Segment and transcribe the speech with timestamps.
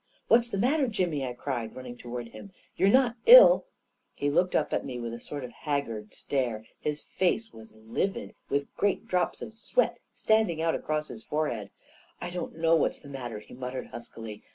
[0.29, 4.73] "What's the matter, Jimmy?" I cried, running toward him." You're not ill?"> He looked up
[4.73, 6.91] at me with a sort of haggard stare; i 4 6 A KING IN BABYLON
[7.35, 11.69] his face was livid, with great drops of sweat stand ing out across the forehead."
[12.19, 14.41] I don't know what's the matter," he muttered huskily.